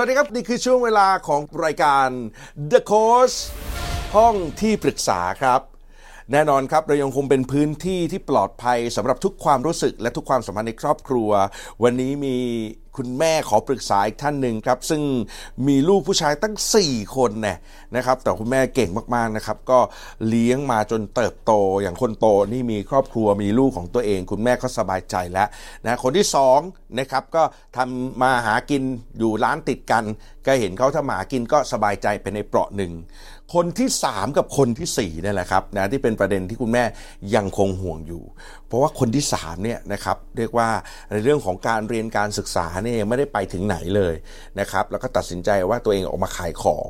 [0.00, 2.08] วัสดีครับ นี่คือช่วงเวลาของรายการ
[2.72, 3.36] The Coach
[4.16, 5.60] ห้องที่ปรึกษาครับ
[6.32, 11.30] แน่นอนครับเรายังคงเป็นพื้นที่ที่ปลอดภัยสำหรับทุกความรู้สึกและทุกความสัมพันธ์ในครอบครัว
[11.82, 12.36] วันนี้มี
[12.98, 15.02] คุณแม่ขอปรึกษาอีกท่านหนึ่งครับ ซึ่ง
[15.68, 17.56] มีลูกผู้ชายตั้ง 4 คนเนี่ย
[17.96, 19.78] นะครับ แต่คุณแม่เก่งมากๆนะครับ ก็
[20.28, 21.52] เลี้ยงมาจนเติบโต
[21.82, 25.48] อย่างคนโตนี่มีครอบครัวมีลูกของตัวเอง คุณแม่ก็สบายใจแล้ว
[25.84, 26.58] นะคนที่สอง
[26.98, 27.42] นะครับก็
[27.76, 28.82] ทำมาหากิน
[29.18, 30.04] อยู่ร้านติดกัน
[30.46, 32.92] ก็เห็นเขาทำมาหากินก็สบายใจไปในเปราะหนึ่ง
[33.54, 36.84] คนที่ 3 กับคนที่4นี่แหละครับนะที่เป็นประเด็นที่คุณแม่
[37.34, 38.22] ยังคงห่วงอยู่
[38.68, 40.68] เพราะว่าคนที่3เนี่ยนะครับเรียกว่า
[41.12, 44.14] ในเรื่องของการเรียนการศึกษาเนี่ยยังไม่ได้ไปถึงไหนเลย
[44.60, 46.88] นะครับแล้วก็ตัดสินใจว่าตัวเองออกมาขายของ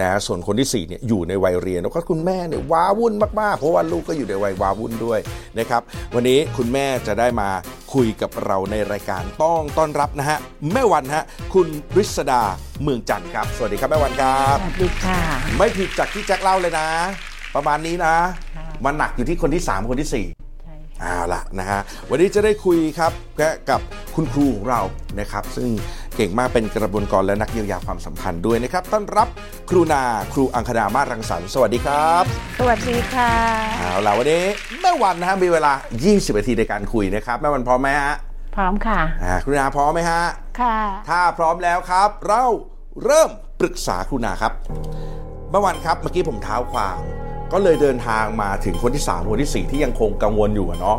[0.00, 5.20] นะส่วนคนที่4เนี่ยอยู่ในวัยเรียน แล้วก็คุณแม่เนี่ยว้าวุ่นมากๆ เพราะว่าลูกก็อยู่ในวัยว้าวุ่นด้วย
[5.58, 5.82] นะครับ
[6.14, 7.48] วันนี้คุณแม่จะได้มา
[7.94, 10.38] คุยกับเราในรายการต้องต้อนรับนะฮะ
[10.72, 12.42] แม่วันฮะคุณริศดา
[12.82, 15.20] เมืองจันทร์ครับ สวัสดีครับแม่วันครับสวัสดีค่ะ
[15.58, 16.88] ไม่ผิดจากที่แจ็คเล่าเลยนะ
[17.54, 18.14] ประมาณนี้นะ
[18.56, 20.47] ค่ะมันหนักอยู่ที่คนที่ 3 คนที่ใช่4
[21.00, 23.12] เอาละนะฮะวันนี้จะได้คุยครับ
[23.70, 23.80] กับ
[24.14, 24.80] คุณครูของเรา
[25.20, 25.68] นะครับ ซึ่ง
[26.16, 29.28] เก่งมากเป็นกระบวนการและนักเยียวยาความสัมพันธ์ด้วยนะครับ ต้อนรับ
[29.70, 32.24] ครูนาครูอังคณามาศรังสรรค์สวัสดีครับ
[32.58, 33.32] สวัสดีค่ะ
[33.78, 34.44] เอาละวันนี้
[34.80, 35.72] แม่วันนะฮะมีเวลา
[36.06, 38.12] 20นาทีในการคุยนะครับแม่วันพร้อมไหมฮะ
[38.56, 40.22] พร้อมค่ะอ่าครูนาพร้อมไหมฮะ
[40.60, 42.44] ค่ะ ถ้าพร้อมแล้วครับ เรา
[43.04, 44.52] เริ่มปรึกษาครูนาครับ
[45.50, 46.96] เมื่อวันครับเมื่อกี้ผมเท้าความ
[47.52, 50.98] ก็เลยเดินทางมาถึงคนที่ 3 คนที่ 4 ที่ยังคงกังวลอยู่อะเนาะ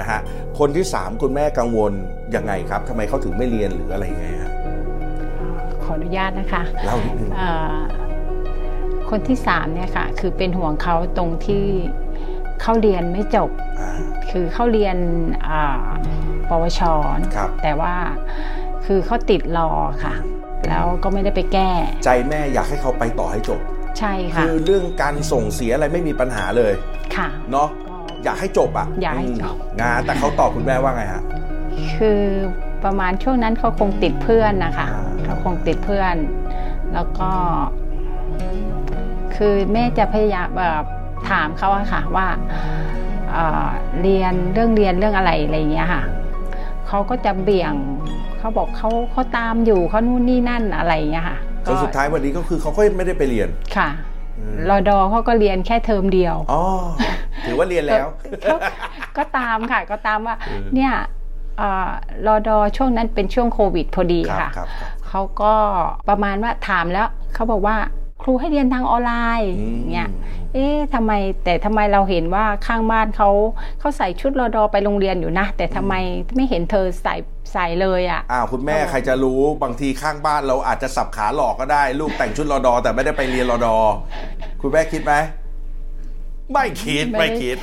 [0.00, 0.20] นะฮะ
[0.58, 1.92] คนที่ 3 คุณแม่กังวล
[2.36, 4.50] ยังไงครับทำไมเขาถึงไม่เรียนหรืออะไรยังไงฮะ
[5.82, 7.76] ขออนุญาตนะคะเล่านิดนึงเอ่อ
[9.10, 11.64] คนที่สามเนี่ยค่ะ คือเป็นห่วงเขาตรงที่
[12.60, 13.90] เขาเรียนไม่จบอ่า
[14.30, 14.96] คือเขาเรียน
[15.48, 15.88] อ่า
[16.48, 16.80] ปวช
[17.36, 17.94] ครับแต่ว่า
[18.86, 19.70] คือเขาติดรอ
[20.04, 20.14] ค่ะ
[20.68, 21.70] แล้วก็ไม่ได้ไปแก้
[22.04, 23.60] ใจแม่อยากให้เขาไปต่อให้จบ
[24.00, 26.72] ใช่ค่ะคือเรื่องการส่งเสียอะไรไม่มีปัญหาเลย
[27.16, 27.94] ค่ะเนาะก็
[28.24, 31.22] อยากให้จบอะอยากให้จบอืมงานแต่เขาตอบคุณแม่ว่าไงฮะ
[31.96, 32.22] คือ
[32.84, 36.16] ประมาณช่วงนั้นเขาคงติดเพื่อนนะคะอ่าเขาคงติดเพื่อน
[36.94, 37.30] แล้วก็
[39.36, 40.84] คือแม่จะพยายามแบบ
[41.30, 42.26] ถามเขาอะค่ะว่า
[43.32, 43.68] เอ่อ
[44.02, 46.02] เรียนเรื่องเรียนเรื่องอะไรอะไรอย่างเงี้ยค่ะ
[46.88, 47.74] เขาก็จะเบี่ยง
[48.38, 53.88] เขาบอกเขาเขาตามอยู่เขานู่นนี่นั่นอะไรอย่างเงี้ยค่ะ จนสุดท้ายวันนี้ก็คือเขาก็ไม่ได้ไปเรียนค่ะ
[54.38, 56.62] อืมรอดอเขาก็เรียนแค่เทอมเดียวอ๋อ
[57.46, 58.06] ถือว่าเรียนแล้ว
[58.44, 58.56] ก็
[59.16, 60.92] ก็ตามค่ะ ก็ตามว่าเออเนี่ย
[61.58, 61.90] เอ่อ
[62.26, 65.54] รอดอช่วงนั้นเป็นช่วงโควิดพอดีครับค่ะครับครับเขาก็
[66.08, 67.76] ประมาณว่าถามแล้วเขาบอกว่า
[68.22, 70.08] ครูให้เรียนทางออนไลน์อืมเนี่ย
[70.54, 71.12] เอ๊ะทำไม
[71.44, 73.30] แต่ทำไมเราเห็นว่าข้างบ้านเขา
[73.78, 75.94] เขาใส่ชุดรอดอไปโรงเรียนอยู่นะ แต่ทำไม
[76.34, 77.14] ไม่เห็นเธอใส่
[77.52, 83.76] ใส่เลยอะอ้าวคุณแม่ใครจะรู้บางทีข้างบ้านเราอาจจะสับขาหลอกก็ได้ ลูกแต่งชุดรอดอ แต่ไม่ได้ไปเรียนรอดอ
[84.62, 85.14] คุณแม่คิดไหม
[86.52, 87.56] ไม่คิดไม่ไม่ได้คิด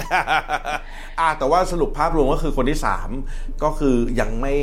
[1.20, 3.10] อ่าแต่ว่าสรุปภาพรวมก็คือคนที่สาม
[3.64, 4.56] ก็คือยังไม่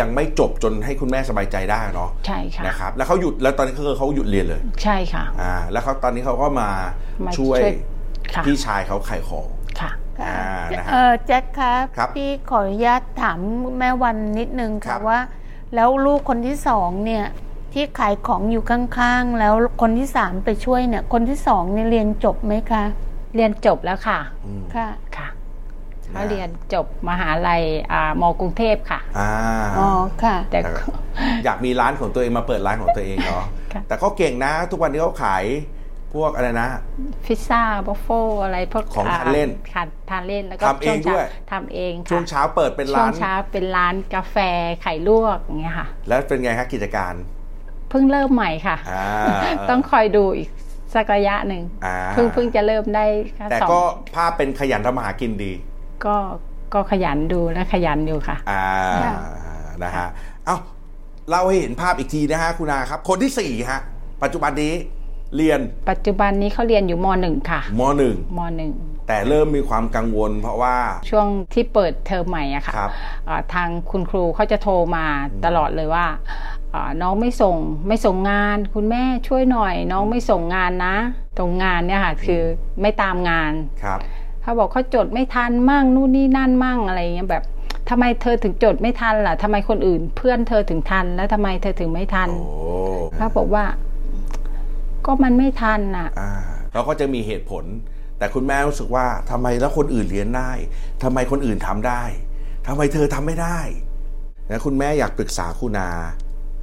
[0.00, 6.70] ยังไม่จบจนให้คุณแม่สบายใจได้เนาะใช่ค่ะนะครับแล้วเขาหยุดแล้วตอนนี้คือเขาหยุดเรียนเลย ใช่ค่ะอ่าแล้วเขาตอนนี้เขาก็มา
[7.26, 7.72] มาช่วยช่วย
[8.34, 9.46] ค่ะพี่ชายเขาขายของ
[10.20, 13.38] ค่ะอ่านะฮะเออแจ็คครับครับพี่ขออนุญาตถาม
[13.78, 15.20] แม่วันนิดนึงครัค่ะบว่า
[15.74, 17.24] แล้วลูกคนที่สองเนี่ย
[17.72, 22.84] ที่ขายของอยู่ข้างๆ แล้วคนที่สามไปช่วยเนี่ย คนที่สองเนี่ยเรียนจบไหมคะ
[23.34, 25.28] เรียนจบแล้วค่ะอืมค่ะค่ะ
[26.14, 27.62] นะเขาเรียนจบมหาลัย
[27.92, 29.30] อ่ามกรุงเทพค่ะอ่า
[29.78, 29.88] อ๋อ
[30.22, 30.84] ค่ะ แต่แต่ก็
[31.44, 35.44] อยากมีร้านของตัวเองมาเปิดร้านของตัวเองเนาะค่ะแต่ก็เก่งนะ ทุกวันนี้เขาขาย
[36.14, 36.68] พวกอะไรนะ
[37.24, 38.08] พิซซ่าบัฟเฟ
[38.44, 44.36] อะไรพวกของทานเล่นค่ะทานเล่นแล้วก็ทำเองช่ช้าด้วยทำเองค่ะช่วงเช้าเปิดเป็นช่วร้างนเช้าเป็นร้านกาแฟ
[44.82, 47.14] ไข่ลวกอย่างเงี้ยค่ะ แล้วเป็นไงครับกิจการ
[47.90, 50.48] เพิ่งเริ่มใหม่ค่ะอ่าต้องคอยดูอีก
[50.94, 53.06] สักระยะหนึ่งอ่าเพิ่งเพิ่งจะเริ่มได้
[53.38, 53.80] ค่แต่สองก็
[54.14, 55.52] ภาพเป็นขยันทำมาหากินดี
[56.04, 56.16] ก็
[56.74, 58.64] ก็ขยันดูและขยันอยู่ค่ะ อ่า
[59.04, 59.14] ค่ะ
[59.82, 60.08] นะฮะ
[60.46, 60.56] เอ้า
[61.30, 63.80] เราให้เห็นภาพอีกทีนะฮะคุณอาครับ คนที่สี่ฮะ
[64.22, 64.74] ปัจจุบันนี้
[65.36, 68.72] เรียน ปัจจุบันนี้เขาเรียนอยู่มหนึ่งค่ะมหนึ่งมหนึ่ง
[69.08, 70.76] แต่เริ่มมีความกังวล เพราะว่า
[71.10, 72.90] ช่วงที่เปิดเทอมใหม่อะค่ะครับ
[73.28, 75.06] อ่าทางคุณครูเขาจะโทรมา
[75.44, 76.06] ตลอดเลยว่า
[76.74, 77.56] อ่าน้องไม่ส่ง
[77.88, 80.96] ไม่ส่งงาน คุณแม่ช่วยหน่อย น้องไม่ส่งงานนะ
[81.38, 82.42] ตรงงานเนี่ยค่ะคือ
[82.80, 83.52] ไม่ตามงาน
[83.82, 83.98] ครับ
[84.42, 87.44] เขาบอกเขาจดไม่ทันมั่งนู่นนี่นั่นมั่งอะไรเงี้ยแบบ
[87.88, 92.42] ทำไมเธอถึงจดไม่ทันล่ะทำไมคนอื่น เพื่อนเธอถึงทันแล้วทำไมเธอถึงไม่ทันโอ้
[93.16, 93.64] เขาบอกว่า
[95.06, 96.32] ก็มันไม่ทันน่ะอ่า
[96.72, 97.64] เราก็จะมีเหตุผล
[98.18, 100.50] แต่คุณแม่รู้สึกว่าทำไมแล้วคนอื่นเรียนได้
[101.02, 102.02] ทำไมคนอื่นทำได้
[102.66, 103.60] ทำไมเธอทำไม่ได้
[104.50, 105.88] นะคุณแม่อยากปรึกษาคุณนา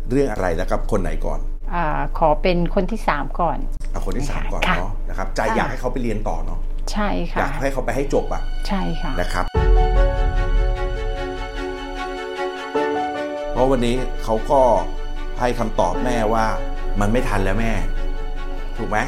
[0.09, 1.39] เรื่องอะไรแล้วกับคนไหนก่อน
[1.73, 1.85] อา
[2.17, 3.57] ขอเป็นคนที่สามก่อน
[3.91, 6.59] เอาคนที่สามก่อนค่ะเนาะนะครับใจอยากให้เขาไปเรียนต่อเนาะ
[6.91, 9.45] ใช่อยาค่ะกให้เขาไปให้จบอะใช่ค่ะนะครับ
[13.51, 14.61] เพราะวันนี้เขาก็
[15.39, 16.45] ให้คำตอบแม่ว่า
[16.99, 17.73] มันไม่ทันแล้วแม่
[18.79, 18.99] ถูกไหม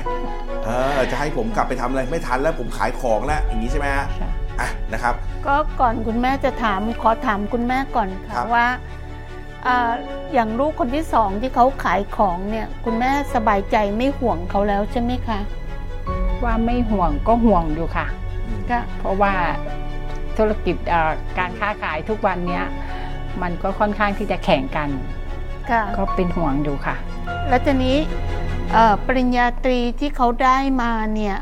[0.65, 5.15] เออจะให้ผมกลับไปทำอะไรไม่ทันแล้วผมขายของแล้วอย่างนี้ใช่ไหมฮะค่ะอะนะครับ
[5.45, 8.67] ก็ก่อนคุณแม่จะถามขอถามคุณแม่ก่อนครัค่ะบว่า
[9.65, 9.91] อ่า
[10.33, 15.39] อย่างลูกคนที่สองที่เขาขายของเนี่ย คุณแม่สบายใจไม่ห่วงเขาแล้วใช่ไหมคะ
[16.43, 18.07] ว่าไม่ห่วงก็ห่วงอยู่ค่ะ
[18.47, 19.33] อืมก็เพราะว่า
[20.37, 22.65] ธุรกิจเอ่อการค้าขายทุกวันเนี้ย
[23.41, 24.89] มันก็ค่อนข้างที่จะแข่งกัน
[25.71, 26.95] ค่ะก็เป็นห่วงอยู่ค่ะ
[27.49, 28.40] แล้วทีนี้เอ่อ
[29.05, 31.37] ปริญญาตรีที่เขาได้มาเนี่ย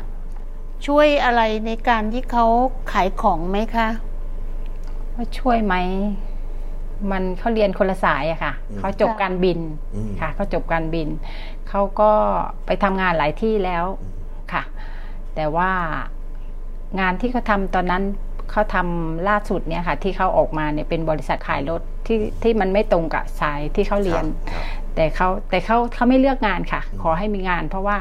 [0.86, 2.46] ช่วยอะไรในการที่เขา
[2.92, 3.88] ขายของไหมคะ
[5.14, 5.74] ว่าช่วยไหม
[7.10, 9.58] มันเขาเรียนคนละสายอะค่ะอืมเขาจบการบิน
[9.94, 11.08] อืมค่ะเขาจบการบิน
[11.68, 12.12] เขาก็
[12.66, 13.84] ไปทำงานหลายที่แล้ว
[14.52, 14.62] ค่ะ
[15.34, 15.70] แต่ว่า
[17.00, 18.04] งานที่เขาทำตอนนั้น
[18.50, 24.64] เขาทำล่าสุดเนี่ยค่ะ ที่เขาออกมาเนี่ยเป็นบริษัทขายรถที่ที่มันไม่ตรงกับสายที่เขาเรียนครับ
[25.00, 27.98] แต่เขาแต่เขาเขาไม่เลือกงานค่ะ ขอให้มีงาน เพราะว่า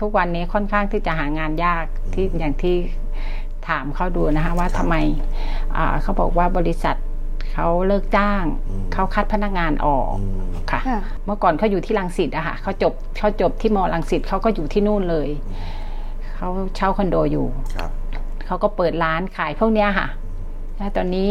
[0.00, 1.84] ทุกวันนี้ค่อนข้างที่จะหางานยาก
[2.14, 2.76] ที่อย่างที่
[3.68, 4.96] ถามเขาดูนะคะว่าครับทำไม
[5.76, 6.96] อ่าเขาบอกว่าบริษัท
[7.52, 15.28] เขาเลิกจ้างอืมเขาคัดพนักงานออกอืมค่ะค่ะ เมื่อก่อนเขาอยู่ที่ลังสิตอะค่ะเขาจบเขาจบที่มอลังสิตเขาก็อยู่ที่นู่นเลย
[16.34, 17.46] เขาเช่าคอนโดอยู่
[17.76, 17.90] ครับ
[18.46, 20.08] เขาก็เปิดร้านขายพวกเนี้ยค่ะ
[20.76, 21.30] แล้วตอนนี้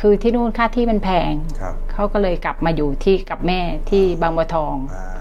[0.00, 3.60] คือที่นู่นค่าที่มันแพงครับ เขาก็เลยกลับมาอยู่ที่กับแม่
[3.90, 5.18] ที่บางบัวทองอ่า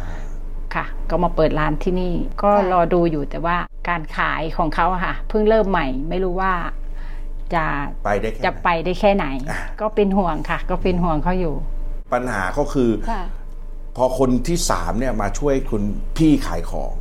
[0.76, 3.58] ค่ะ ก็มาเปิดร้านที่นี่ ก็ค่ะรอดูอยู่แต่ว่า
[3.90, 6.54] การขายของเขาอะค่ะ เพิ่งเริ่มใหม่ ไม่รู้ว่า
[7.54, 7.66] จะ
[8.06, 11.56] ไปได้แค่จะไหนไปได้แค่ไหนอะก็เป็นห่วงค่ะ ก็เป็นห่วงเขาอยู่
[12.14, 13.24] ปัญหาก็คือค่ะ
[13.96, 15.84] พอคนที่สามเนี่ยมาช่วยคุณ
[16.18, 16.94] พี่ขายของ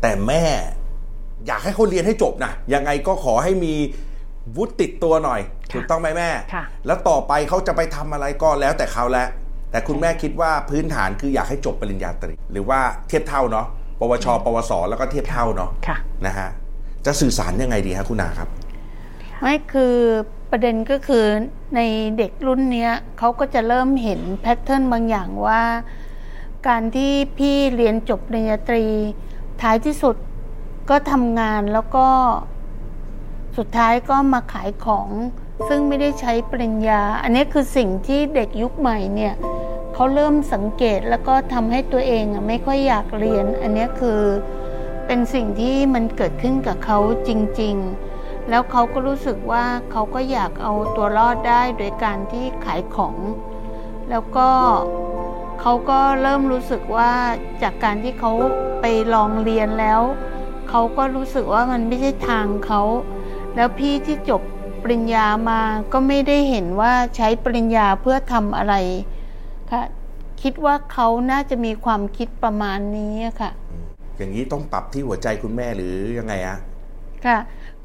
[0.00, 0.44] แต่แม่
[1.46, 3.74] อยากให้เขาเรียนให้จบนะยังไงก็ขอให้มี
[4.56, 5.40] วุฒิติดตัวหน่อย
[5.70, 9.28] ค่ะถูกต้องไหมแม่ค่ะแล้วต่อไปเขาจะไปทำอะไรก็แล้วแต่เขาแล้ว
[9.70, 13.66] แต่คุณแม่คิดว่าพื้นฐานคืออยากให้จบปริญญาตรี หรือว่าเทียบเท่าเนาะ
[14.00, 15.96] ปวช ปวส แล้วก็เทียบเท่าเนาะค่ะ
[16.26, 16.48] นะฮะ
[17.06, 18.48] จะสื่อสารยังไงดีฮะคุณนาครับ
[19.40, 19.96] ไม่คือ
[20.50, 21.24] ประเด็นก็คือ
[21.76, 21.80] ใน
[22.18, 25.62] เด็กรุ่นเนี้ยเขาก็จะเริ่มเห็นแพทเทิร์นบางอย่างว่า
[26.68, 28.84] การที่พี่เรียนจบปริญญาตรี
[29.62, 30.16] ท้ายที่สุด
[30.90, 32.06] ก็ทำงานแล้วก็
[33.56, 35.08] สุดท้ายก็มาขายของ
[35.68, 39.34] ซึ่งไม่ได้ใช้ปริญญา อันนี้คือสิ่งที่เด็กยุคใหม่เนี่ย
[39.94, 44.20] เขาเริ่มสังเกตแล้วก็ทำให้ตัวเองไม่ค่อยอยากเรียน อันนี้คือ
[45.06, 46.98] เป็นสิ่งที่มันเกิดขึ้นกับเขา
[47.28, 47.30] จ
[47.60, 47.74] ริง
[48.12, 53.16] ๆ แล้วเขาก็รู้สึกว่าเขาก็อยากเอาตัวรอดได้โดยการที่ขายของ
[54.10, 54.48] แล้วก็
[55.60, 57.12] เขาก็เริ่มรู้สึกว่า
[57.62, 58.32] จากการที่เขา
[58.80, 60.00] ไปลองเรียนแล้ว
[60.68, 62.82] เขาก็รู้สึกว่ามันไม่ใช่ทางเขา
[63.56, 64.42] แล้วพี่ที่จบ
[64.82, 65.60] ปริญญามา
[65.92, 68.74] ก็ไม่ได้เห็นว่าใช้ปริญญาเพื่อทำอะไร
[69.70, 69.82] ค่ะ
[70.42, 73.50] คิดว่าเขาน่าจะมีความคิดประมาณนี้อะค่ะ
[74.16, 76.58] อย่างนี้ต้องปรับที่หัวใจคุณแม่หรือยังไงอะ
[77.26, 77.38] ค่ะ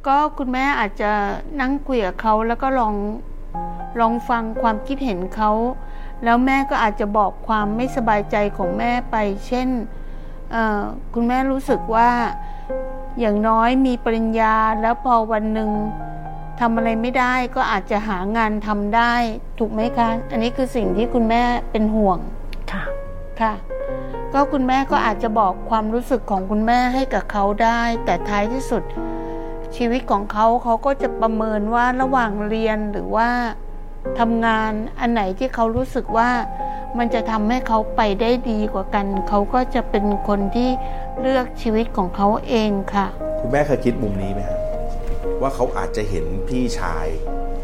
[0.07, 1.11] ก็คุณแม่อาจจะ
[1.61, 2.95] นั่งคุยกับเขาแล้วก็ลอง
[3.99, 5.51] ลองฟังความคิดเห็นเขา
[6.23, 9.15] แล้วแม่ก็อาจจะบอกความไม่สบายใจของแม่ไป
[9.47, 9.67] เช่น
[10.51, 12.09] เอ่อคุณแม่รู้สึกว่า
[13.19, 15.71] อย่างน้อยมีปริญญาแล้วพอวันหนึ่ง
[16.59, 19.13] ทำอะไรไม่ได้ก็อาจจะหางานทำได้
[19.59, 22.17] ถูกไหมคะ อันนี้คือสิ่งที่คุณแม่เป็นห่วง
[22.71, 22.83] ค่ะ
[23.41, 23.53] ค่ะ
[24.33, 28.83] ก็คุณแม่ก็อาจจะบอกความรู้สึกของคุณแม่ให้กับเขาได้ แต่ท้ายที่สุด
[29.75, 33.29] ชีวิตของเขาเขาก็จะประเมินว่าระหว่างเรียนหรือว่า
[34.19, 36.29] ทำงานอันไหนที่เขารู้สึกว่า
[36.97, 40.69] มันจะทำให้เขาไปได้ดีกว่ากัน เขาก็จะเป็นคนที่
[41.21, 43.07] เลือกชีวิตของเขาเองค่ะ
[43.39, 44.59] คุณแม่เคยคิดมุมนี้ไหมฮะ
[45.41, 47.07] ว่าเขาอาจจะเห็นพี่ชาย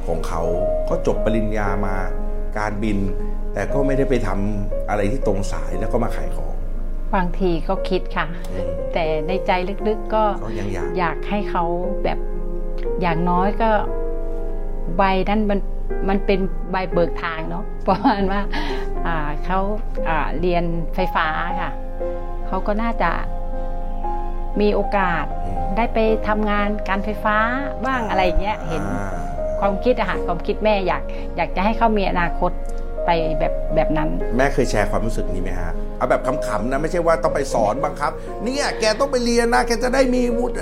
[0.08, 0.42] ของเขา
[0.90, 1.96] ก็จบปริญญามา
[2.58, 2.98] การบิน
[3.54, 6.54] แต่ก็ไม่ได้ไปทำอะไรที่ตรงสายแล้วก็มาขายของ
[7.16, 9.52] บางทีก็คิดค่ะอืมแต่ในใจ
[9.88, 11.64] ลึกๆก็เขายังอยากอยากให้เขา
[12.04, 12.20] แบบ
[13.02, 13.70] อย่างน้อยก็
[14.98, 15.60] ใบนั้นมัน
[16.10, 16.40] มันเป็น
[16.72, 18.66] ใบเบิกทางเนาะประมาณว่าอ่า
[19.46, 19.60] เขา
[20.10, 20.64] อ่าเรียน
[20.96, 21.28] ไฟฟ้า
[21.62, 21.72] ค่ะ
[22.48, 23.12] เขาก็น่าจะ
[24.62, 27.38] มีโอกาสอืมได้ไปทำงานการไฟฟ้า
[27.86, 29.16] บ้างอะไรอย่างเงี้ยเห็นอ่า
[29.60, 31.04] ความคิดอะค่ะความคิดแม่อยาก
[31.38, 32.52] อยากจะให้เขามีอนาคต
[33.06, 33.10] ไป
[33.40, 38.12] แบบแบบนั้น แม่เคยแชร์ความรู้สึกนี้ไหมฮะเอาแบบขำๆนะไม่ใช่ว่าต้องไปสอนบังคับ
[38.44, 40.56] เนี่ยแกต้องไปเรียนนะแกจะได้มีวุฒิ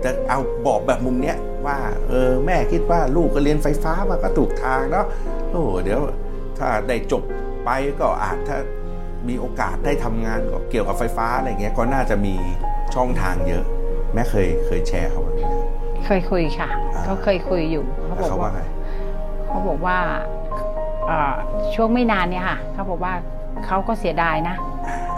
[0.00, 5.06] แต่เอาบอกแบบมุมเนี้ยว่าเออแม่คิดว่าลูกก็เรียนไฟฟ้ามาก็ถูกทางเนาะ
[5.50, 6.00] โอ้เดี๋ยว
[6.58, 7.22] ถ้าได้จบ
[7.64, 8.58] ไปก็อาจถ้า
[9.28, 10.38] มีโอกาสได้ทำงาน
[10.70, 12.34] เกี่ยวกับไฟฟ้าอะไรเงี้ยก็น่าจะมี
[12.94, 13.64] ช่องทางเยอะ
[14.14, 15.60] แม่เคยเคยแชร์เขาแบบนี้นะ
[16.06, 18.60] เคยคุยค่ะอ่าเขาเคยคุยอยู่เขาแล้วบอกเขาว่าว่าไง
[19.46, 19.98] เขาบอกว่า
[21.06, 21.34] เอ่อ
[21.74, 23.14] ช่วงไม่นานเนี่ยค่ะเขาบอกว่า
[23.66, 24.56] เขาก็เสียดายนะ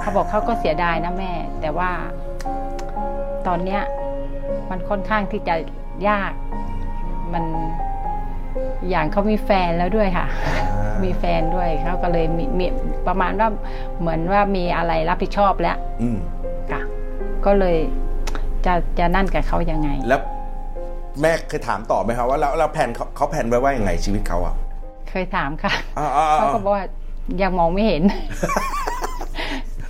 [0.01, 1.91] เขาบอกเขาก็เสียดายนะแม่ แต่ว่า
[3.47, 3.83] ตอนเนี้ย
[4.71, 5.55] มันค่อนข้างที่จะ
[6.09, 6.33] ยาก
[7.33, 7.45] มัน
[8.91, 10.27] อย่างเขามีแฟนแล้วด้วยค่ะ
[11.03, 12.67] มีแฟนด้วยเขาก็เลยมีมี
[13.09, 13.49] ประมาณว่า
[14.01, 16.19] เหมือนว่ามีอะไรรับผิดชอบแล้วอืม
[16.71, 16.81] ค่ะ
[17.47, 17.77] ก็เลย
[18.67, 20.21] จะจะนั่นกับเขายังไง แล้ว
[21.21, 24.55] แม่เคยถามต่อไหมครับว่าแล้วแล้วแผนเขาเขาแผนไว้ว่ายังไงชีวิตเขาอะ
[25.11, 26.85] เคยถามค่ะอ่าอ่าอ่า เขาก็บอกว่า
[27.43, 28.03] ยังมองไม่เห็น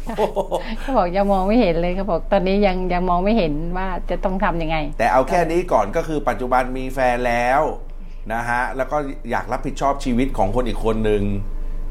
[0.07, 0.39] โอ้โห
[0.79, 7.63] เขาบอกยังมองไม่เห็นเลยเขาบอกตอนนี้ยังยังมองไม่เห็นว่าจะต้องทำยังไง แต่เอาแค่นี้ก่อนก็คือปัจจุบันมีแฟนแล้ว
[8.33, 8.97] นะฮะแล้วก็
[9.31, 11.23] อยากรับผิดชอบชีวิตของคนอีกคนหนึ่ง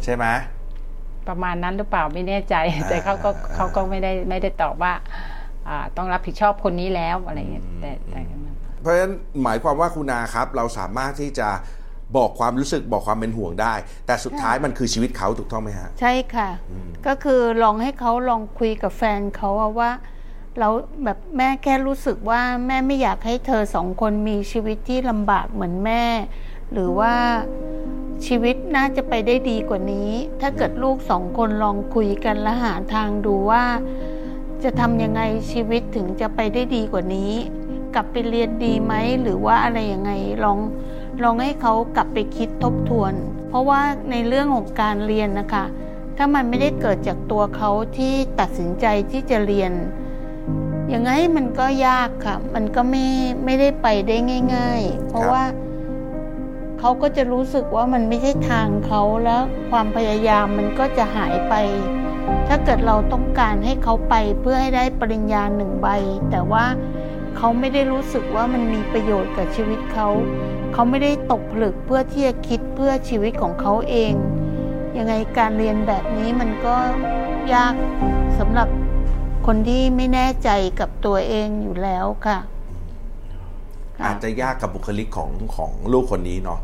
[0.03, 0.25] ใช่ไหม
[1.27, 2.55] ประมาณนั้นหรือเปล่าไม่แน่ใจ
[2.89, 4.93] แต่เขาก็เขาก็ไม่ได้ไม่ได้ตอบว่า
[5.69, 8.19] อ่าต้องรับผิดชอบคนนี้แล้วอะไรเงี้ยแต่แต่
[8.81, 9.13] เพราะฉะนั้น
[9.43, 11.49] หมายความว่าคุณนาครับ เราสามารถที่จะ
[12.17, 13.73] บอกความรู้สึกบอกความเป็นห่วงได้
[14.05, 16.49] แต่สุดท้ายมันคือชีวิตเขาถูกต้องไหมฮะ ใช่ค่ะ
[17.07, 19.89] ก็คือลองให้เขาลองคุยกับแฟนเขาอะว่า
[20.59, 20.69] เรา
[21.03, 26.03] แบบแม่แค่รู้สึกว่าแม่ไม่อยากให้เธอสองคนมีชีวิตที่ลำบากเหมือนแม่
[26.71, 27.15] หรือว่า
[28.25, 33.65] ชีวิตน่าจะไปได้ดีกว่านี้ ถ้าเกิดลูกสองคนลองคุยกันและหาทางดูว่า
[34.63, 37.31] จะทำยังไงชีวิตถึงจะไปได้ดีกว่านี้
[37.95, 40.11] กลับไปเรียนดีไหมหรือว่าอะไรยังไง
[40.43, 40.59] ลอง
[41.23, 43.13] ลองให้เขากลับไปคิดทบทวน
[43.47, 43.81] เพราะว่า
[44.11, 45.65] ในเรื่องของการเรียนนะคะ
[46.17, 49.71] ถ้ามันไม่ได้เกิดจากตัวเขาที่ตัดสินใจที่จะเรียน
[50.91, 53.05] ยังไงมันก็ยากค่ะ มันก็ไม่
[53.45, 54.17] ไม่ได้ไปได้
[54.55, 55.43] ง่าย ๆ เพราะครับว่า
[56.79, 61.53] เขาก็จะรู้สึกว่ามันไม่ใช่ทางเขาแล้วความพยายามมันก็จะหายไป
[62.47, 65.87] ถ้าเกิดเราต้องการให้เขาไปเพื่อให้ได้ปริญญาหนึ่งใบ
[66.31, 66.65] แต่ว่า
[67.37, 70.07] เขาไม่ได้รู้สึกว่ามันมีประโยชน์กับชีวิตเขา
[70.73, 74.13] เขาไม่ได้ตกผลึกเพื่อที่จะคิดเพื่อชีวิตของเขาเอง
[74.97, 76.75] ยังไงการเรียนแบบนี้มันก็
[77.53, 77.73] ยาก
[78.39, 78.67] สำหรับ
[79.45, 82.37] คนที่ไม่แน่ใจกับตัวเองอยู่แล้วค่ะ
[83.97, 86.59] ค่ะ อาจจะยากกับบุคลิกของของลูกคนนี้เนาะ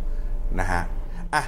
[0.59, 0.81] นะฮะ
[1.33, 1.43] อะ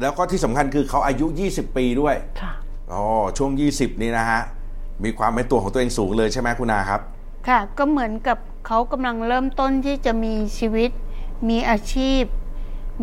[0.00, 2.52] แล้วก็ที่สำคัญคือเขาอายุ 20 ปีด้วยค่ะ
[2.92, 3.02] อ๋อ
[3.38, 4.40] ช่วง 20 นี่นะฮะ
[5.04, 7.00] มีความเป็นตัวของตัวเองสูงเลยใช่ไหมคุณนาครับ
[7.48, 10.90] ค่ะ ก็เหมือนกับเขากำลังเริ่มต้นที่จะมีชีวิต
[11.48, 12.22] มีอาชีพ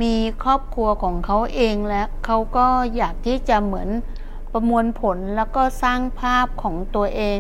[0.02, 0.14] มี
[0.44, 3.90] ครอบครัวของเขาเองและเขาก็อยากที่จะเหมือน
[4.54, 7.40] ประมวลผลแล้วก็สร้างภาพของตัวเอง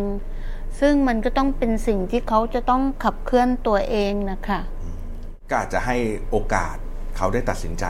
[0.79, 4.60] ซึ่งมันก็ต้องเป็นสิ่งที่เขาจะต้องขับเคลื่อนตัวเองนะคะ
[5.50, 5.98] ก็อาจจะให้
[6.29, 6.75] โอกาส
[7.17, 7.86] เขาได้ตัดสินใจ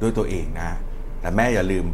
[0.00, 0.70] ด้วยตัวเองนะ
[1.20, 1.86] แต่แม่อย่าลืม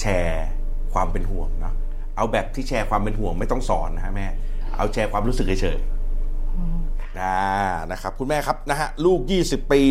[0.00, 0.46] แชร์
[0.94, 1.74] ความเป็นห่วงเนาะ
[2.16, 4.26] เอาแบบที่แชร์ความเป็นห่วงไม่ต้องสอนนะฮะแม่
[4.76, 7.36] เอาแชร์ความรู้สึกเฉยๆนะ
[7.92, 9.82] นะครับคุณแม่ครับนะฮะลูก 20 ปี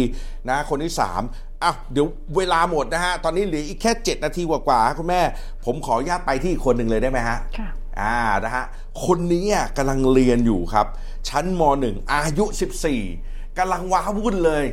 [0.50, 5.22] นะคนที่ 3 อ้าวเดี๋ยวเวลาหมดนะฮะ ตอนนี้เหลืออีกแค่ 7 นาทีกว่าๆคุณแม่
[5.66, 7.70] ผมขออนุญาตไปที่อีกคนหนึ่งเลยได้ไหมฮะค่ะ
[8.02, 8.66] อ่านะฮะ
[9.06, 10.86] คนนี้อะกำลังเรียนอยู่ครับ
[11.30, 12.46] ชั้นม .1 อายุ
[13.02, 14.66] 14กำลังว้าวุ่นเลย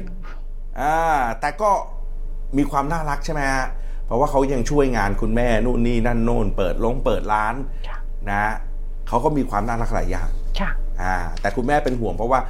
[0.81, 0.97] อ่า
[1.41, 1.71] แต่ก็
[2.57, 3.67] มีความน่ารักใช่ไหมฮะ
[4.07, 7.55] เพราะว่าเขายังช่วยงานคุณแม่นู่นนี่นั่นโน่น เปิดลงเปิดร้าน
[7.88, 7.99] ค่ะ
[8.31, 8.53] นะ
[9.09, 10.29] เขาก็มีความน่ารักหลายอย่าง
[10.61, 10.71] ค่ะ
[11.03, 12.41] อ่าแต่คุณแม่เป็นห่วงเพราะว่า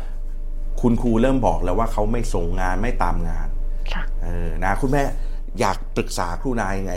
[0.81, 3.54] คุณครูเริ่มบอกแล้วว่าเขาไม่ส่งงานไม่ตามงานค่ะ
[4.25, 5.03] เออนะคุณแม่
[5.61, 6.95] อยากปรึกษาครูนายยังไง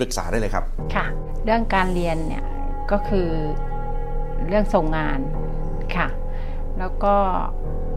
[0.00, 0.64] ปรึกษาได้เลยครับ
[0.94, 1.06] ค่ะ
[1.44, 2.44] เรื่องการเรียนเนี่ย
[2.90, 3.28] ก็คือ
[4.48, 5.18] เรื่องส่งงาน
[5.96, 6.08] ค่ะ
[6.78, 7.14] แล้วก็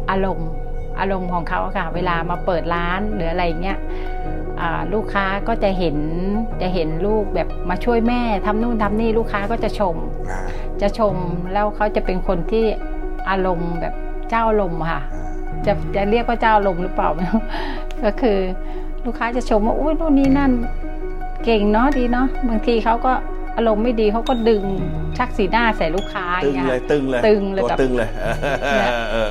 [0.09, 0.51] อารมณ์
[0.99, 3.77] อารมณ์ของเขาอะค่ะ เวลามาเปิดร้านหรืออะไรเงี้ย
[4.59, 5.97] อ่าลูกค้าก็จะเห็น
[6.61, 9.95] จะเห็นลูกแบบมาช่วยแม่ทำนู่นทำนี่ลูกค้าก็จะชม
[10.31, 10.41] อ่า
[10.81, 11.15] จะชม
[11.53, 12.65] แล้วเขาจะเป็นคนที่
[13.29, 13.93] อารมณ์แบบ
[14.29, 15.34] เจ้าอารมณ์อะค่ะอ่า
[15.67, 17.41] จะจะเรียกว่าเจ้าลมณ์หรือเปล่าไม่รู้
[18.03, 18.37] ก็คือ
[19.05, 20.51] ลูกค้าจะชมว่าอุ้ยนู่นนี่นั่น
[21.45, 23.13] เก่งเนาะดีเนาะบางทีเขาก็
[23.57, 24.63] อารมณ์ไม่ดีเขาก็ดึง
[25.17, 28.09] ชักสีหน้าใส่ลูกค้าอตึย่างงเงี้ยเลยตึงเลยตึงเลยตัวแบบตึงเลย
[28.73, 29.29] เนี่ยเออ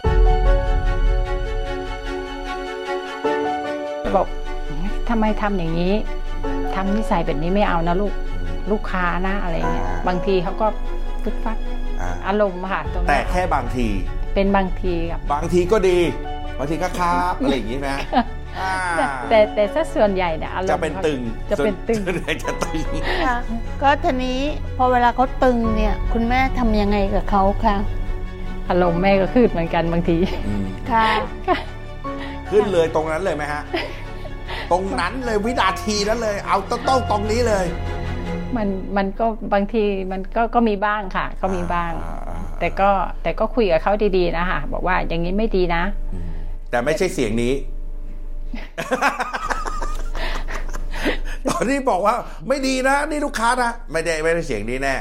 [4.16, 4.26] บอก
[5.08, 5.94] ทำไมทำอย่างนี้
[6.74, 8.12] ทำนิสัยแบบนี้ไม่เอานะลูก
[8.70, 10.66] ลูกค้านะอะไรเงี้ยบางทีเขาก็
[11.22, 11.56] ฟึดฟัด
[12.00, 13.86] อ่าอารมณ์อะค่ะตรงแต่นี้นแค่บางที
[14.34, 15.98] เป็นบางทีครับบางทีก็ดี
[16.58, 17.88] บางทีก็ครับอะไรอย่างนี้ไหม
[18.60, 22.84] อ่าแต่แต่แต่ถ้าส่วนใหญ่เนี่ยอารมณ์จะเป็นตึงจะเป็นตึงส่วนใหญ่จะตึง
[23.24, 23.36] ค่ะ
[23.82, 24.40] ก็ทีนี้
[24.76, 27.76] พอเวลาเขาตึงเนี่ยคุณแม่ทำยังไงกับเขาคะ
[28.70, 31.06] อารมณ์แม่ก็ขึ้นเหมือนกันบางทีอืมค่ะ
[32.50, 33.62] ขึ้นเลยตรงนั้นเลยไหมฮะ
[34.70, 37.66] ตรงนั้นเลยวินาทีนั้นเลย เอาต้องต้องตรงนี้เลย
[38.56, 42.23] มันมันก็บางทีมันก็ก็มีบ้างค่ะ ก็มีบ้างอ่าอ่า
[42.61, 42.90] แต่ก็
[43.23, 45.82] แต่ก็คุยกับเขาดีๆนะคะบอกว่าอย่างนี้ไม่ดีนะ
[46.70, 47.52] แต่ไม่ใช่เสียงนี้
[51.49, 52.14] ตอนที่บอกว่า
[52.49, 54.94] ไม่ดีนะ นี่ลูกค้านะไม่ได้ไม่ได้เสียงนี้แน่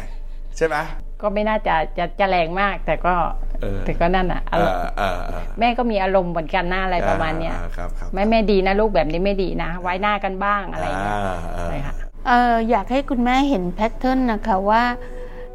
[0.57, 0.75] ใช่ไหม
[1.21, 3.15] ก็ไม่น่าจะจะจะแรงมาก แต่ก็
[3.61, 11.93] เออแต่ก็นั่นอะเออเออเออแม่ก็มีอารมณ์เหมือนกันหน้าอะไรประมาณเนี้ยอ่ครับครับไม่แม่ดีนะลูกแบบนี้ไม่ดีนะ ไว้หน้ากันบ้างอะไรอย่างเงี้ยอ่าอ่าใช่ค่ะ
[12.27, 14.83] เอออยากให้คุณแม่เห็นแพทเทิร์นนะคะว่า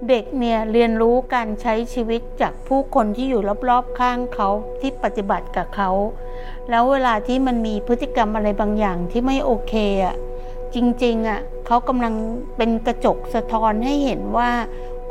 [0.08, 4.48] เด็กเนี่ยเรียนรู้การใช้ชีวิตจากผู้คนที่อยู่รอบๆข้างเขา
[4.80, 5.90] ที่ปฏิบัติกับเขา
[6.70, 9.74] แล้วเวลาที่มันมีพฤติกรรมอะไรบางอย่างที่ไม่โอเค
[10.04, 10.16] อะ
[10.74, 12.14] จริงๆอะเขากำลัง
[12.56, 14.50] เป็นกระจกสะท้อนให้เห็นว่า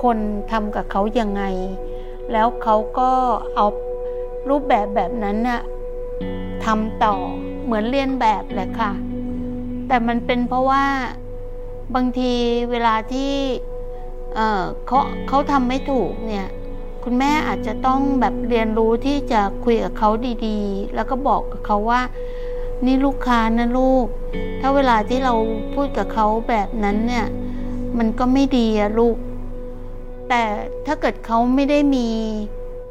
[0.03, 0.17] คน
[0.51, 1.43] ทำกับเขายังไง
[2.31, 3.11] แล้วเขาก็
[3.55, 3.65] เอา
[4.49, 5.61] รูปแบบแบบนั้นน่ะ
[6.65, 7.15] ทำต่อ
[7.63, 8.91] เหมือนเรียนแบบแหละค่ะ
[9.87, 10.85] แต่มันเป็นเพราะว่า
[11.95, 12.33] บางที
[12.71, 13.31] เวลาที่
[14.37, 16.47] เออเขาเขาทำไม่ถูกเนี่ย
[17.03, 20.09] คุณแม่อาจจะต้องแบบเรียนรู้ที่จะคุยกับเขา
[20.47, 22.01] ดีๆ แล้วก็บอกกับเขาว่า
[22.85, 24.05] นี่ลูกค้านะลูก
[24.61, 25.33] ถ้าเวลาที่เรา
[25.73, 27.25] พูดกับเขาแบบนั้นเนี่ย
[27.97, 29.17] มันก็ไม่ดีอะลูก
[30.29, 30.43] แต่
[30.85, 32.07] ถ้าเกิดเขาไม่ได้มี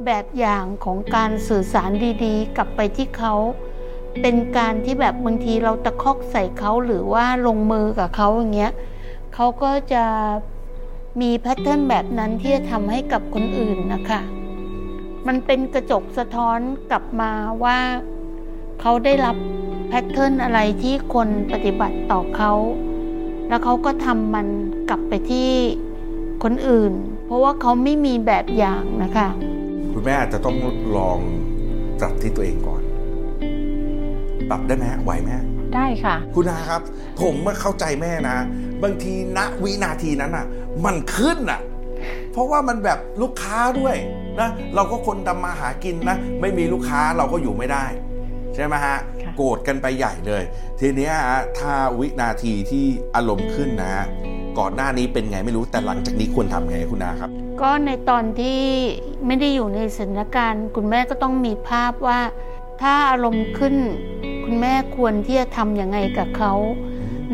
[0.05, 1.91] แบบอย่างของการสื่อสาร
[2.25, 3.35] ดีๆ กลับไปที่เขา
[4.23, 8.73] เป็นการที่แบบบางทีเราตะคอกใส่เขาหรือว่าลงมือกับเขาอย่างเงี้ย
[9.35, 10.05] เขาก็จะ
[11.21, 14.21] มีแพทเทิร์นแบบนั้นที่จะทำให้กับคนอื่นนะคะ
[15.27, 16.59] มันเป็นกระจกสะท้อน
[16.91, 17.31] กลับมา
[17.65, 17.79] ว่า
[18.81, 19.37] เขาได้รับ
[19.89, 22.53] แพทเทิร์นอะไรที่คนปฏิบัติต่อเขา
[23.49, 24.47] แล้วเขาก็ทำมัน
[24.89, 25.51] กลับไปที่
[26.45, 26.93] คนอื่น
[27.27, 29.29] เพราะว่าเขาไม่มีแบบอย่างนะคะ
[29.93, 30.57] คุณแม่อาจจะต้อง
[30.97, 31.19] ลอง
[32.01, 32.83] ปรับที่ตัวเองก่อน
[34.51, 36.83] ปรับได้ไหมฮะไหวไหมฮะได้ค่ะ คุณนาครับ
[37.23, 38.37] ผมมาเข้าใจแม่นะ
[38.83, 40.47] บางทีณวินาทีนั้นอะ
[40.85, 41.61] มันขึ้นอะ
[42.33, 43.97] เพราะว่ามันแบบลูกค้าด้วย
[44.41, 47.85] นะเราก็คนทำมาหากินนะ ไม่มีลูกค้าเราก็อยู่ไม่ได้
[48.55, 50.43] ใช่ไหมฮะค่ะโกรธกันไปใหญ่เลย
[50.81, 52.85] ทีเนี้ยฮะถ้าวินาทีที่
[53.15, 54.05] อารมณ์ขึ้นนะฮะ
[54.59, 57.31] ก่อนหน้านี้เป็นไงไม่รู้แต่หลังจากนี้ควรทำไงคุณนาครับ
[57.63, 58.61] ก็ในตอนที่
[59.27, 62.21] ไม่ได้อยู่ในสถานการณ์ คุณแม่ก็ต้องมีภาพว่า
[62.83, 63.75] ถ้าอารมณ์ขึ้น
[64.45, 66.53] คุณแม่ควรที่จะทำยังไงกับเขา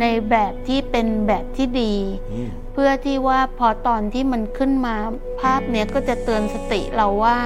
[0.01, 1.95] ในแบบที่เป็นแบบที่ดี
[2.33, 4.95] อืมเพื่อที่ว่าพอตอนที่มันขึ้นมา
[5.41, 7.37] ภาพเนี้ยก็จะเตือนสติเราว่า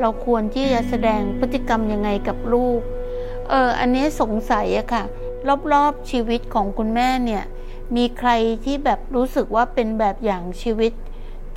[0.00, 2.80] เราควรที่จะแสดงพฤติกรรมยังไงกับลูก
[3.48, 5.04] เอออันนี้สงสัยอะค่ะ
[5.72, 7.44] รอบๆชีวิตของคุณแม่เนี่ย
[7.96, 8.30] มีใคร
[8.64, 10.92] ที่แบบรู้สึกว่าเป็นแบบอย่างชีวิต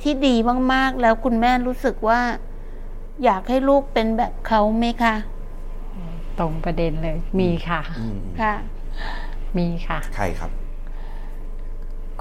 [0.02, 0.34] ที่ดี
[0.72, 2.20] มากๆ แล้วคุณแม่รู้สึกว่า
[3.24, 5.14] อยากให้ลูกเป็นแบบเขาไหมคะ
[6.38, 8.54] ตรงประเด็นเลยมีค่ะอืมค่ะ
[9.58, 10.50] มีค่ะ ใครครับ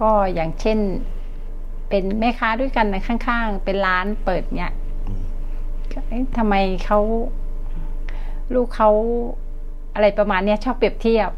[0.02, 0.80] ก็อย่างเช่น
[1.90, 4.72] เป็นแม่ค้าด้วยกันนะข้างๆ เป็นร้านเปิดเนี่ย
[5.08, 5.24] อืม
[5.92, 7.00] ก็เอ๊ะทำไมเขา
[8.54, 8.90] ลูกเขา
[9.94, 11.32] อะไรประมาณเนี้ยชอบเปรียบเทียบ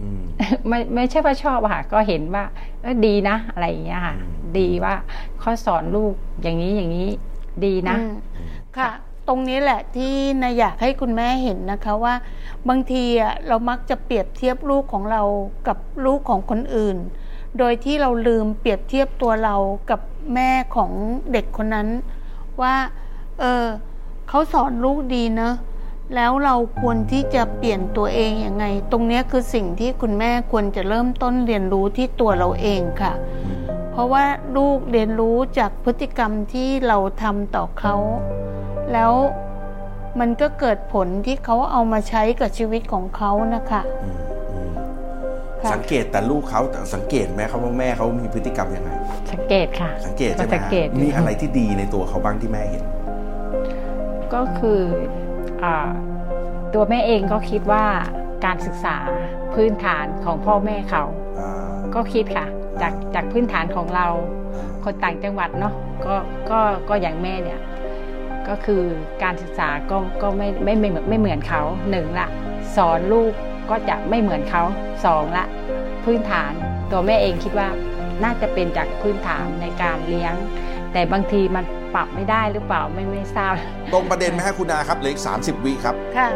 [0.00, 0.22] อืม
[0.68, 2.44] ไม่ไม่ใช่ว่าชอบอะค่ะ ก็เห็นว่า
[2.82, 4.94] เออดีนะอะไรอย่างเงี้ยค่ะอืมดีว่า
[5.40, 7.08] เขาสอนลูกอย่างนี้อย่างนี้
[7.64, 8.12] ดีนะอืม
[8.76, 8.90] ค่ะ
[9.28, 12.14] ตรงนี้แหละที่นายอยากให้คุณแม่เห็นนะคะว่า
[12.68, 15.22] บางทีอะเรามักจะเปรียบเทียบลูกของเรา
[15.68, 16.96] กับลูกของคนอื่น
[17.58, 19.56] โดยที่เราลืมเปรียบเทียบตัวเรา
[19.90, 20.00] กับ
[20.34, 20.90] แม่ของ
[21.32, 21.88] เด็กคนนั้น
[22.60, 22.74] ว่า
[23.40, 23.66] เออ
[24.28, 25.54] เขาสอนลูกดีเนอะ
[26.14, 33.12] แล้วเราควรที่จะเปลี่ยนตัวเองยังไง ตรงนี้คือสิ่งที่คุณแม่ควรจะเริ่มต้นเรียนรู้ที่ตัวเราเองค่ะ
[33.90, 34.24] เพราะว่า
[34.56, 37.94] ลูกเรียนรู้จากพฤติกรรมที่เราทำต่อเขา
[38.92, 39.12] แล้ว
[40.20, 44.16] มันก็เกิดผลที่เขาเอามาใช้กับชีวิตของเขานะคะอืม
[44.52, 44.72] อืม
[45.62, 48.90] ค่ะสังเกตแต่ลูกเขาแต่สังเกตไหมครับว่าแม่เขามีพฤติกรรมยังไง
[49.32, 52.84] สังเกตค่ะ สังเกตใช่ไหมสังฮะเกตมีอะไรที่ดีในตัวเขาบ้างที่แม่เห็น
[54.34, 54.80] ก็คือ
[55.62, 55.90] อา
[56.74, 57.84] ตัวแม่เองก็คิดว่า
[58.44, 58.96] การศึกษา
[59.54, 61.04] พื้นฐานของพ่อแม่เขา
[61.40, 61.52] อ่า
[61.94, 62.46] ก็คิดค่ะ
[62.82, 64.06] จากจากพื้นฐานของเรา
[64.84, 65.74] คนต่างจังหวัดเนาะ
[66.06, 66.14] ก็
[66.50, 67.60] ก็ก็อย่างแม่เนี่ย
[68.48, 68.82] ก็คือ
[69.22, 72.28] การศึกษาก็ก็ไม่ไม่ไม่เหมือนไม่เหมือนเขาหนึ่งละ
[72.76, 73.32] สอนลูก
[73.70, 74.62] ก็จะไม่เหมือนเขา
[75.04, 75.44] สองละ
[76.04, 76.52] พื้นฐาน
[76.90, 77.68] ตัวแม่เองคิดว่า
[78.24, 80.34] น่าจะเป็นจากพื้นฐานในการเลี้ยง
[80.92, 83.54] แต่บางทีมันปรับไม่ได้หรือเปล่าไม่ไม่ทราบ
[83.92, 86.28] ตรงประเด็นไหมฮะคุณนาครับเหลืออีกสามสิบวิครับค่ะ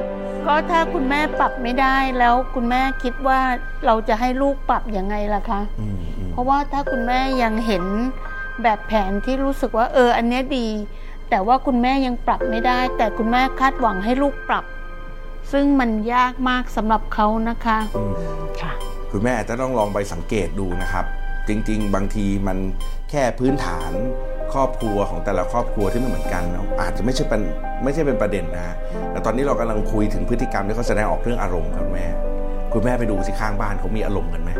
[0.46, 3.40] ก็ถ้าคุณแม่ปรับไม่ได้แล้วคุณแม่คิดว่า
[3.86, 7.84] เราจะให้ลูกปรับยังไงล่ะคะอืมอืมเพราะว่าถ้าคุณแม่ยังเห็น
[8.62, 10.66] แบบแผนที่รู้สึกว่าเอออันเนี้ยดี
[11.30, 14.64] แต่ว่าคุณแม่ยังปรับไม่ได้ แต่คุณแม่คาดหวังให้ลูกปรับ
[15.52, 18.12] ซึ่งมันยากมากสำหรับเขานะคะอืม
[18.60, 18.72] ค่ะ
[19.12, 21.04] คุณแม่อาจจะต้องลองไปสังเกตดูนะครับ
[21.48, 22.58] จริง ๆ บางทีมัน
[23.10, 23.90] แค่พื้นฐาน
[24.52, 27.42] ครอบครัวของแต่ละครอบครัวที่ไม่เหมือนกันเนาะอาจจะไม่ใช่เป็น
[27.84, 28.76] ไม่ใช่เป็นประเด็นนะฮะ
[29.10, 32.06] แต่ตอนนี้เรากำลังคุยถึงพฤติกรรมที่เขาแสดงออกเรื่องอารมณ์ครับแม่
[32.72, 34.50] คุณแม่ไปดูสิข้างบ้านเขามีอารมณ์กันไหม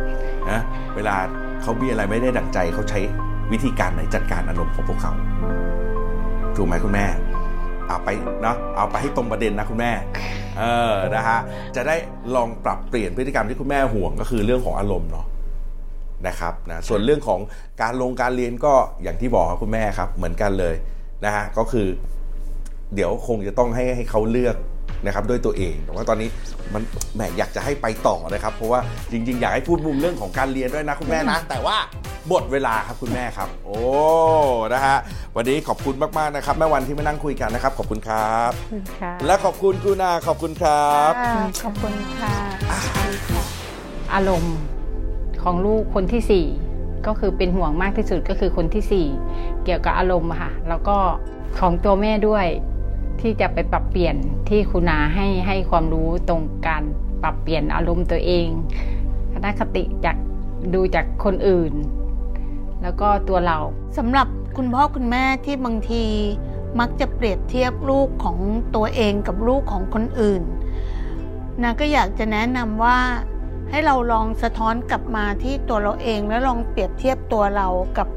[0.51, 0.61] นะ
[0.97, 1.17] เวลา
[1.63, 3.01] เขามีอะไรไม่ได้ดั่งใจเขาใช้
[3.53, 5.13] วิธีการไหนจัดการอารมณ์ของพวกเขา
[6.57, 7.07] ถูกไหมคุณแม่
[7.89, 8.09] เอาไป
[8.43, 9.91] เนาะเอาไปให้ตรงประเด็นนะคุณแม่
[10.59, 11.39] เออนะฮะ
[11.77, 11.97] จะได้
[12.35, 15.27] ลองปรับเปลี่ยนพฤติกรรมที่คุณแม่ห่วงก็คือเรื่องของอารมณ์เนาะ
[16.27, 17.41] นะครับนะส่วนเรื่องของ
[17.83, 20.75] การลงการเรียนก็อย่างที่บอกครับคุณแม่ครับ เหมือนกันเลย
[21.25, 21.87] นะฮะก็คือ
[22.95, 24.57] เดี๋ยวคงจะต้องให้ให้เขาเลือก
[25.07, 26.29] นะครับด้วยตัวเองแต่ว่าตอนนี้
[26.75, 26.83] มัน
[27.15, 28.81] แหมอยากจะให้ไปต่อนะครับ เพราะว่า
[29.13, 31.77] จริง ๆ อยากให้พูดมุมเรื่องของการเรียนด้วยนะคุณแม่นะ แต่ว่า
[32.29, 33.79] หมดเวลาครับคุณแม่ครับ โอ้
[34.73, 34.97] นะฮะ
[35.37, 38.51] วันนี้ขอบคุณมากๆนะครับแม่วันที่มานั่งคุยกันนะครับ ขอบคุณครับ
[39.01, 42.35] ค่ะและขอบคุณคุณอาขอบคุณครับค่ะขอบคุณค่ะ
[42.71, 43.43] ขอบคุณค่ะ
[44.15, 44.57] อารมณ์
[45.43, 46.47] ของลูกคนที่สี่
[47.07, 49.07] ก็คือเป็นห่วงมากที่สุดก็คือคนที่สี่
[49.65, 50.97] เกี่ยวกับอารมณ์อะค่ะ แล้วก็
[51.59, 52.47] ของตัวแม่ด้วย
[53.21, 54.17] ที่จะไปปรับเปลี่ยน
[54.49, 56.83] ที่คุณอาให้ให้ความรู้ตรงการ
[57.23, 58.47] ปรับเปลี่ยนอารมณ์ตัวเอง
[59.33, 60.17] คณะคติจาก
[60.75, 61.73] ดูจากคนอื่น
[62.87, 63.59] แล้วก็ตัวเรา
[63.99, 66.05] สำหรับคุณพ่อคุณแม่ที่บางที
[66.81, 68.39] มักจะเปรียบเทียบลูกของ
[68.77, 70.43] ตัวเองกับลูกของคนอื่น
[71.63, 72.99] นะก็อยากจะแนะนำว่า
[73.71, 77.69] ให้เราลองสะท้อนกลับมาที่ตัวเราเองแล้วลองเปรียบเทียบตัวเรา
[77.99, 78.09] กับ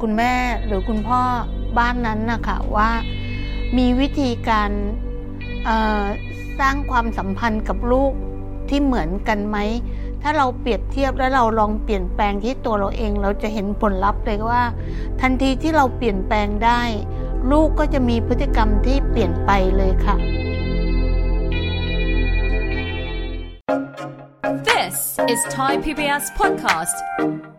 [0.00, 0.32] คุณแม่
[0.66, 1.20] หรือคุณพ่อ
[1.78, 2.90] บ้านนั้นนะคะว่า
[3.76, 4.70] มีวิธีการ
[6.60, 8.12] สร้างความสัมพันธ์กับลูก
[8.68, 9.58] ที่เหมือนกันไหม
[10.22, 14.62] ถ้าเราเปรียบเทียบแล้วเราลองเปลี่ยนแปลงที่ตัวเราเอง เราจะเห็นผลลัพธ์เลยว่า
[15.20, 16.82] ทันทีที่เราเปลี่ยนแปลงได้
[17.50, 20.16] ลูกก็จะมีพฤติกรรมที่เปลี่ยนไปเลยค่ะ
[24.68, 24.96] This
[25.32, 26.96] is Thai PBS podcast.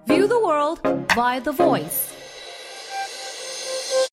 [0.09, 0.77] View the world
[1.15, 2.20] via the voice.